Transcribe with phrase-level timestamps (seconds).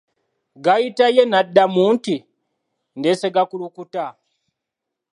[0.63, 2.15] Gayita ye n'addamuu nti,
[2.99, 4.05] ndesse gakulukuta.